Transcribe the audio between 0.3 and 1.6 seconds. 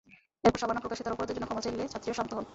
এরপর সাবানা প্রকাশ্যে তাঁর অপরাধের জন্য